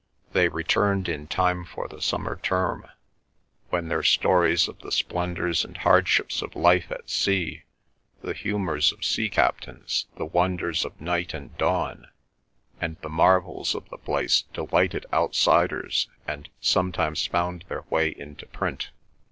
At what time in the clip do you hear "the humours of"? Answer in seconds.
8.23-9.05